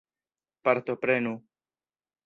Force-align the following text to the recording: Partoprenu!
Partoprenu! 0.67 1.33